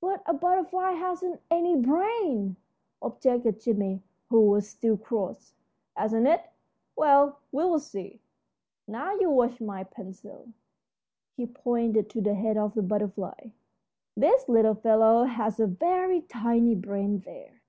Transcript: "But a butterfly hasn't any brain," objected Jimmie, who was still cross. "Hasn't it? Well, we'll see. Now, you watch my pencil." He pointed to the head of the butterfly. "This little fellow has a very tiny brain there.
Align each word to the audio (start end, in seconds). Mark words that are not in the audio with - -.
"But 0.00 0.22
a 0.24 0.32
butterfly 0.32 0.92
hasn't 0.92 1.40
any 1.50 1.74
brain," 1.74 2.54
objected 3.02 3.58
Jimmie, 3.60 4.04
who 4.30 4.42
was 4.42 4.68
still 4.68 4.96
cross. 4.96 5.52
"Hasn't 5.96 6.28
it? 6.28 6.42
Well, 6.94 7.40
we'll 7.50 7.80
see. 7.80 8.20
Now, 8.86 9.14
you 9.14 9.28
watch 9.32 9.60
my 9.60 9.82
pencil." 9.82 10.50
He 11.36 11.46
pointed 11.46 12.08
to 12.10 12.20
the 12.20 12.34
head 12.34 12.56
of 12.56 12.74
the 12.74 12.82
butterfly. 12.82 13.48
"This 14.16 14.48
little 14.48 14.76
fellow 14.76 15.24
has 15.24 15.58
a 15.58 15.66
very 15.66 16.20
tiny 16.20 16.76
brain 16.76 17.18
there. 17.18 17.60